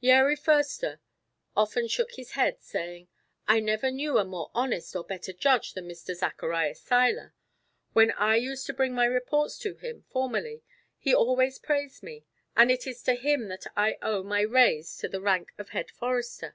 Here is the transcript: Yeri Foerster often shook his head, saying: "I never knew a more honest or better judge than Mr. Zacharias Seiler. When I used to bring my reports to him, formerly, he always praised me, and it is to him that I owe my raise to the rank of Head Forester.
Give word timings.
Yeri 0.00 0.36
Foerster 0.36 1.00
often 1.56 1.88
shook 1.88 2.12
his 2.12 2.32
head, 2.32 2.60
saying: 2.60 3.08
"I 3.46 3.58
never 3.58 3.90
knew 3.90 4.18
a 4.18 4.24
more 4.26 4.50
honest 4.52 4.94
or 4.94 5.02
better 5.02 5.32
judge 5.32 5.72
than 5.72 5.88
Mr. 5.88 6.14
Zacharias 6.14 6.78
Seiler. 6.82 7.32
When 7.94 8.10
I 8.10 8.36
used 8.36 8.66
to 8.66 8.74
bring 8.74 8.92
my 8.92 9.06
reports 9.06 9.56
to 9.60 9.76
him, 9.76 10.04
formerly, 10.10 10.62
he 10.98 11.14
always 11.14 11.58
praised 11.58 12.02
me, 12.02 12.26
and 12.54 12.70
it 12.70 12.86
is 12.86 13.02
to 13.04 13.14
him 13.14 13.48
that 13.48 13.64
I 13.78 13.96
owe 14.02 14.22
my 14.22 14.42
raise 14.42 14.94
to 14.98 15.08
the 15.08 15.22
rank 15.22 15.52
of 15.56 15.70
Head 15.70 15.90
Forester. 15.90 16.54